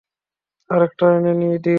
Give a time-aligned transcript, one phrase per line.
[0.69, 1.69] আরেকটা এনে দিও।